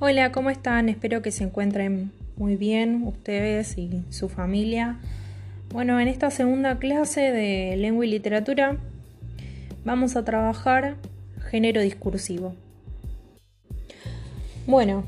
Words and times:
Hola, 0.00 0.30
¿cómo 0.30 0.48
están? 0.48 0.88
Espero 0.88 1.22
que 1.22 1.32
se 1.32 1.42
encuentren 1.42 2.12
muy 2.36 2.54
bien 2.54 3.02
ustedes 3.04 3.76
y 3.76 4.04
su 4.10 4.28
familia. 4.28 5.00
Bueno, 5.72 5.98
en 5.98 6.06
esta 6.06 6.30
segunda 6.30 6.78
clase 6.78 7.32
de 7.32 7.76
lengua 7.76 8.06
y 8.06 8.10
literatura 8.10 8.76
vamos 9.84 10.14
a 10.14 10.24
trabajar 10.24 10.98
género 11.50 11.80
discursivo. 11.80 12.54
Bueno, 14.68 15.02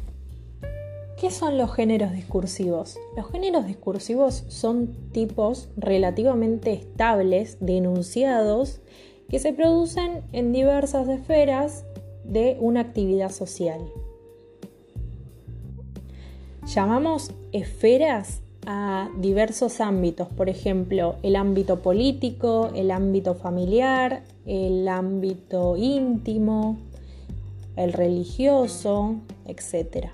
¿qué 1.21 1.31
son 1.31 1.57
los 1.57 1.73
géneros 1.73 2.11
discursivos? 2.11 2.99
Los 3.17 3.31
géneros 3.31 3.69
discursivos 3.69 4.45
son 4.49 4.89
tipos 5.13 5.69
relativamente 5.77 6.73
estables 6.73 7.59
de 7.61 7.77
enunciados 7.77 8.81
que 9.29 9.39
se 9.39 9.53
producen 9.53 10.23
en 10.33 10.53
diversas 10.53 11.07
esferas 11.07 11.85
de 12.25 12.57
una 12.59 12.81
actividad 12.81 13.31
social. 13.31 13.79
Llamamos 16.75 17.33
esferas 17.51 18.43
a 18.65 19.11
diversos 19.19 19.81
ámbitos, 19.81 20.29
por 20.29 20.49
ejemplo, 20.49 21.17
el 21.25 21.35
ámbito 21.35 21.83
político, 21.83 22.71
el 22.77 22.93
ámbito 22.93 23.35
familiar, 23.35 24.23
el 24.47 24.87
ámbito 24.87 25.77
íntimo, 25.77 26.79
el 27.75 27.93
religioso, 27.93 29.17
etc. 29.47 30.11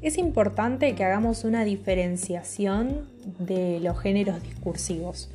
Es 0.00 0.16
importante 0.16 0.94
que 0.94 1.02
hagamos 1.02 1.42
una 1.42 1.64
diferenciación 1.64 3.08
de 3.40 3.80
los 3.80 3.98
géneros 3.98 4.40
discursivos, 4.44 5.28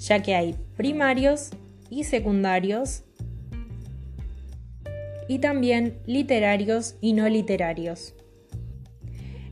ya 0.00 0.20
que 0.22 0.34
hay 0.34 0.56
primarios 0.76 1.50
y 1.90 2.02
secundarios 2.02 3.04
y 5.28 5.38
también 5.38 5.98
literarios 6.06 6.96
y 7.00 7.12
no 7.12 7.28
literarios. 7.28 8.14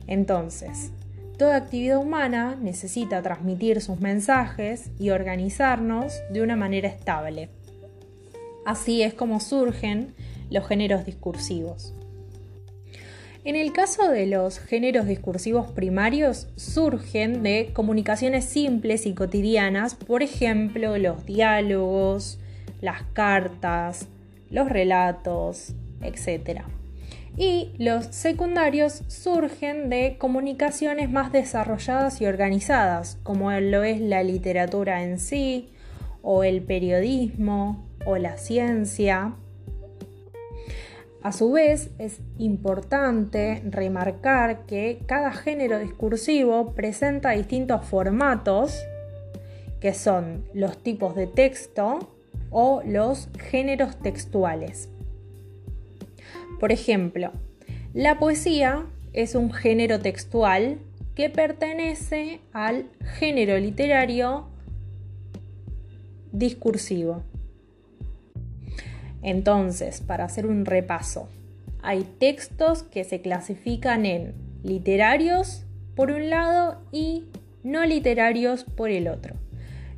Entonces, 0.07 0.91
toda 1.37 1.57
actividad 1.57 1.97
humana 1.97 2.57
necesita 2.61 3.21
transmitir 3.21 3.81
sus 3.81 3.99
mensajes 3.99 4.91
y 4.99 5.09
organizarnos 5.09 6.13
de 6.31 6.41
una 6.41 6.55
manera 6.55 6.87
estable. 6.87 7.49
Así 8.65 9.03
es 9.03 9.13
como 9.13 9.39
surgen 9.39 10.13
los 10.49 10.67
géneros 10.67 11.05
discursivos. 11.05 11.93
En 13.43 13.55
el 13.55 13.73
caso 13.73 14.09
de 14.09 14.25
los 14.25 14.57
géneros 14.57 15.05
discursivos 15.05 15.67
primarios, 15.71 16.47
surgen 16.55 17.43
de 17.43 17.69
comunicaciones 17.73 18.45
simples 18.45 19.05
y 19.05 19.13
cotidianas, 19.13 19.93
por 19.93 20.23
ejemplo, 20.23 20.97
los 20.97 21.27
diálogos, 21.27 22.39
las 22.81 23.03
cartas, 23.13 24.07
los 24.55 24.69
relatos, 24.69 25.75
etc. 26.01 26.61
Y 27.35 27.73
los 27.77 28.05
secundarios 28.05 29.03
surgen 29.09 29.89
de 29.89 30.15
comunicaciones 30.17 31.11
más 31.11 31.33
desarrolladas 31.33 32.21
y 32.21 32.25
organizadas, 32.25 33.19
como 33.23 33.51
lo 33.51 33.83
es 33.83 33.99
la 33.99 34.23
literatura 34.23 35.03
en 35.03 35.19
sí, 35.19 35.73
o 36.21 36.45
el 36.45 36.61
periodismo, 36.61 37.85
o 38.05 38.15
la 38.15 38.37
ciencia. 38.37 39.33
A 41.21 41.33
su 41.33 41.51
vez, 41.51 41.89
es 41.99 42.21
importante 42.37 43.61
remarcar 43.65 44.65
que 44.65 45.01
cada 45.05 45.33
género 45.33 45.79
discursivo 45.79 46.73
presenta 46.75 47.31
distintos 47.31 47.83
formatos, 47.83 48.85
que 49.81 49.93
son 49.93 50.45
los 50.53 50.77
tipos 50.77 51.13
de 51.13 51.27
texto, 51.27 52.14
o 52.57 52.81
los 52.85 53.27
géneros 53.37 53.97
textuales. 53.97 54.87
Por 56.57 56.71
ejemplo, 56.71 57.33
la 57.93 58.17
poesía 58.17 58.85
es 59.11 59.35
un 59.35 59.51
género 59.51 59.99
textual 59.99 60.77
que 61.15 61.29
pertenece 61.29 62.39
al 62.53 62.85
género 63.19 63.57
literario 63.57 64.47
discursivo. 66.31 67.23
Entonces, 69.21 69.99
para 69.99 70.23
hacer 70.23 70.45
un 70.45 70.63
repaso, 70.65 71.27
hay 71.81 72.03
textos 72.03 72.83
que 72.83 73.03
se 73.03 73.19
clasifican 73.19 74.05
en 74.05 74.33
literarios 74.63 75.65
por 75.93 76.09
un 76.09 76.29
lado 76.29 76.79
y 76.93 77.25
no 77.63 77.85
literarios 77.85 78.63
por 78.63 78.91
el 78.91 79.09
otro. 79.09 79.35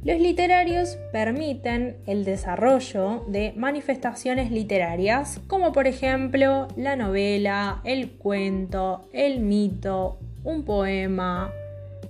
Los 0.04 0.20
literarios 0.20 0.98
permiten 1.12 1.98
el 2.06 2.24
desarrollo 2.24 3.26
de 3.28 3.54
manifestaciones 3.58 4.52
literarias, 4.52 5.42
como 5.48 5.72
por 5.72 5.88
ejemplo 5.88 6.68
la 6.78 6.96
novela, 6.96 7.82
el 7.84 8.12
cuento, 8.12 9.10
el 9.12 9.40
mito, 9.40 10.20
un 10.44 10.64
poema, 10.64 11.52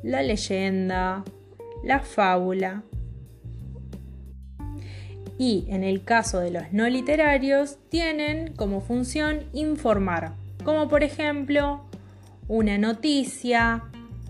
la 0.03 0.21
leyenda, 0.21 1.23
la 1.83 1.99
fábula. 2.01 2.83
Y 5.39 5.65
en 5.69 5.83
el 5.83 6.03
caso 6.03 6.39
de 6.39 6.51
los 6.51 6.73
no 6.73 6.87
literarios, 6.89 7.77
tienen 7.89 8.53
como 8.53 8.81
función 8.81 9.45
informar, 9.53 10.33
como 10.63 10.87
por 10.87 11.03
ejemplo 11.03 11.81
una 12.47 12.77
noticia, 12.77 13.83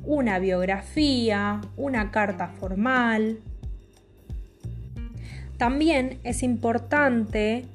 una 0.08 0.40
biografía, 0.40 1.62
una 1.76 2.12
carta 2.12 2.48
formal, 2.48 3.40
también 5.58 6.20
es 6.24 6.44
importante 6.44 7.66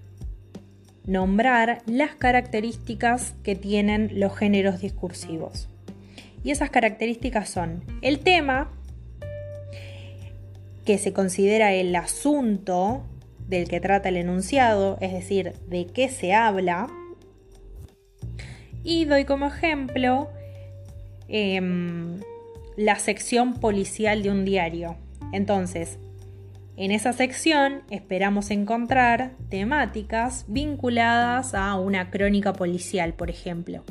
nombrar 1.04 1.82
las 1.86 2.14
características 2.14 3.34
que 3.42 3.54
tienen 3.54 4.18
los 4.18 4.36
géneros 4.36 4.80
discursivos. 4.80 5.68
Y 6.42 6.50
esas 6.52 6.70
características 6.70 7.50
son 7.50 7.84
el 8.00 8.20
tema, 8.20 8.70
que 10.86 10.98
se 10.98 11.12
considera 11.12 11.72
el 11.72 11.94
asunto 11.94 13.04
del 13.46 13.68
que 13.68 13.80
trata 13.80 14.08
el 14.08 14.16
enunciado, 14.16 14.96
es 15.00 15.12
decir, 15.12 15.52
de 15.68 15.86
qué 15.86 16.08
se 16.08 16.32
habla. 16.32 16.88
Y 18.82 19.04
doy 19.04 19.24
como 19.24 19.46
ejemplo 19.46 20.28
em, 21.32 22.20
la 22.76 22.96
sección 22.96 23.54
policial 23.54 24.22
de 24.22 24.30
un 24.30 24.44
diario. 24.44 24.96
Entonces, 25.32 25.98
en 26.76 26.90
esa 26.90 27.12
sección 27.12 27.82
esperamos 27.90 28.50
encontrar 28.50 29.32
temáticas 29.48 30.44
vinculadas 30.46 31.54
a 31.54 31.74
una 31.74 32.10
crónica 32.10 32.52
policial, 32.52 33.14
por 33.14 33.30
ejemplo. 33.30 33.82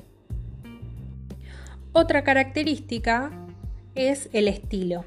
Otra 1.94 2.24
característica 2.24 3.32
es 3.96 4.30
el 4.34 4.48
estilo. 4.48 5.04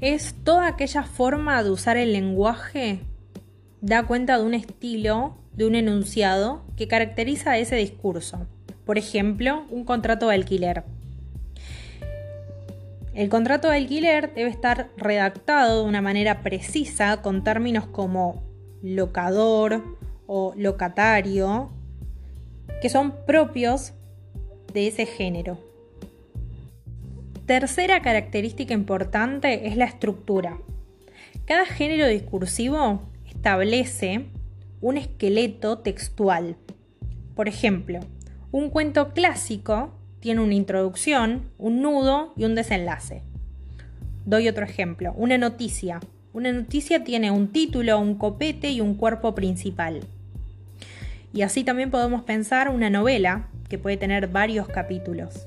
Es 0.00 0.34
toda 0.44 0.66
aquella 0.66 1.04
forma 1.04 1.62
de 1.62 1.70
usar 1.70 1.96
el 1.96 2.12
lenguaje 2.12 3.00
da 3.80 4.06
cuenta 4.06 4.38
de 4.38 4.44
un 4.44 4.54
estilo, 4.54 5.36
de 5.52 5.66
un 5.66 5.74
enunciado 5.74 6.64
que 6.76 6.88
caracteriza 6.88 7.56
ese 7.58 7.76
discurso. 7.76 8.46
Por 8.84 8.98
ejemplo, 8.98 9.64
un 9.70 9.84
contrato 9.84 10.28
de 10.28 10.34
alquiler. 10.34 10.84
El 13.16 13.30
contrato 13.30 13.70
de 13.70 13.78
alquiler 13.78 14.34
debe 14.34 14.50
estar 14.50 14.90
redactado 14.98 15.82
de 15.82 15.88
una 15.88 16.02
manera 16.02 16.42
precisa 16.42 17.22
con 17.22 17.44
términos 17.44 17.86
como 17.86 18.42
locador 18.82 19.96
o 20.26 20.52
locatario, 20.54 21.70
que 22.82 22.90
son 22.90 23.14
propios 23.26 23.94
de 24.74 24.88
ese 24.88 25.06
género. 25.06 25.58
Tercera 27.46 28.02
característica 28.02 28.74
importante 28.74 29.66
es 29.66 29.78
la 29.78 29.86
estructura. 29.86 30.58
Cada 31.46 31.64
género 31.64 32.06
discursivo 32.08 33.00
establece 33.24 34.26
un 34.82 34.98
esqueleto 34.98 35.78
textual. 35.78 36.58
Por 37.34 37.48
ejemplo, 37.48 38.00
un 38.52 38.68
cuento 38.68 39.14
clásico 39.14 39.94
tiene 40.26 40.40
una 40.40 40.54
introducción, 40.54 41.42
un 41.56 41.82
nudo 41.82 42.32
y 42.36 42.46
un 42.46 42.56
desenlace. 42.56 43.22
Doy 44.24 44.48
otro 44.48 44.64
ejemplo, 44.64 45.14
una 45.16 45.38
noticia. 45.38 46.00
Una 46.32 46.50
noticia 46.50 47.04
tiene 47.04 47.30
un 47.30 47.52
título, 47.52 48.00
un 48.00 48.18
copete 48.18 48.72
y 48.72 48.80
un 48.80 48.96
cuerpo 48.96 49.36
principal. 49.36 50.00
Y 51.32 51.42
así 51.42 51.62
también 51.62 51.92
podemos 51.92 52.24
pensar 52.24 52.70
una 52.70 52.90
novela 52.90 53.46
que 53.68 53.78
puede 53.78 53.98
tener 53.98 54.26
varios 54.26 54.66
capítulos. 54.66 55.46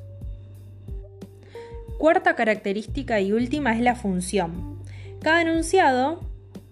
Cuarta 1.97 2.37
característica 2.37 3.19
y 3.19 3.33
última 3.33 3.75
es 3.75 3.81
la 3.81 3.95
función. 3.95 4.79
Cada 5.21 5.41
enunciado 5.41 6.21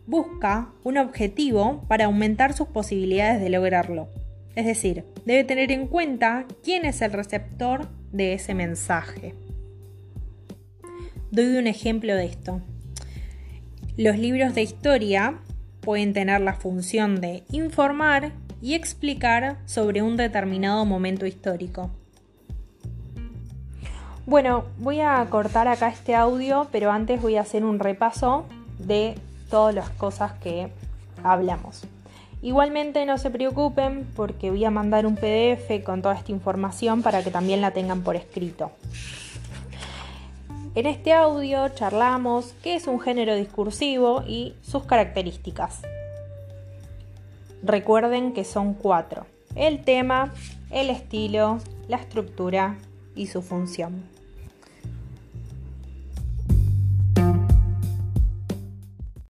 busca 0.05 0.69
un 0.85 0.97
objetivo 0.97 1.83
para 1.89 2.05
aumentar 2.05 2.53
sus 2.53 2.69
posibilidades 2.69 3.41
de 3.41 3.49
lograrlo. 3.49 4.07
Es 4.55 4.65
decir, 4.65 5.03
debe 5.25 5.43
tener 5.43 5.73
en 5.73 5.87
cuenta 5.87 6.45
quién 6.63 6.85
es 6.85 7.01
el 7.01 7.11
receptor 7.11 7.96
de 8.11 8.33
ese 8.33 8.53
mensaje. 8.53 9.33
Doy 11.31 11.57
un 11.57 11.67
ejemplo 11.67 12.15
de 12.15 12.25
esto. 12.25 12.61
Los 13.97 14.17
libros 14.17 14.55
de 14.55 14.61
historia 14.61 15.39
pueden 15.81 16.13
tener 16.13 16.41
la 16.41 16.53
función 16.53 17.21
de 17.21 17.43
informar 17.51 18.31
y 18.61 18.73
explicar 18.73 19.57
sobre 19.65 20.01
un 20.01 20.17
determinado 20.17 20.85
momento 20.85 21.25
histórico. 21.25 21.91
Bueno, 24.25 24.65
voy 24.77 24.99
a 24.99 25.25
cortar 25.29 25.67
acá 25.67 25.87
este 25.87 26.13
audio, 26.13 26.67
pero 26.71 26.91
antes 26.91 27.21
voy 27.21 27.37
a 27.37 27.41
hacer 27.41 27.63
un 27.63 27.79
repaso 27.79 28.45
de 28.77 29.15
todas 29.49 29.73
las 29.73 29.89
cosas 29.91 30.33
que 30.33 30.67
hablamos. 31.23 31.87
Igualmente 32.41 33.05
no 33.05 33.17
se 33.17 33.31
preocupen 33.31 34.07
porque 34.15 34.51
voy 34.51 34.63
a 34.63 34.71
mandar 34.71 35.05
un 35.05 35.15
PDF 35.15 35.83
con 35.83 36.01
toda 36.01 36.15
esta 36.15 36.31
información 36.31 37.01
para 37.01 37.23
que 37.23 37.31
también 37.31 37.61
la 37.61 37.71
tengan 37.71 38.03
por 38.03 38.15
escrito. 38.15 38.71
En 40.75 40.85
este 40.85 41.11
audio 41.13 41.69
charlamos 41.69 42.53
qué 42.61 42.75
es 42.75 42.85
un 42.85 42.99
género 42.99 43.35
discursivo 43.35 44.23
y 44.27 44.53
sus 44.61 44.83
características. 44.83 45.81
Recuerden 47.63 48.33
que 48.33 48.43
son 48.43 48.75
cuatro. 48.75 49.25
El 49.55 49.83
tema, 49.83 50.31
el 50.69 50.91
estilo, 50.91 51.57
la 51.87 51.97
estructura 51.97 52.77
y 53.15 53.25
su 53.25 53.41
función. 53.41 54.16